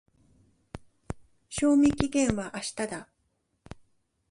[1.47, 3.07] 賞味期限は明日だ。